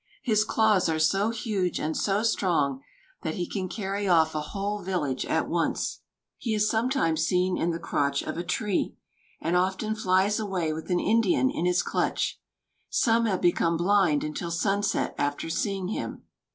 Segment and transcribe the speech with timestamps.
[0.23, 2.81] His claws are so huge and so strong
[3.21, 5.99] that he can carry off a whole village at once.
[6.39, 8.95] He is sometimes seen in the crotch of a tree,
[9.39, 12.41] and often flies away with an Indian in his clutch.
[12.89, 16.23] Some have become blind until sunset after seeing him.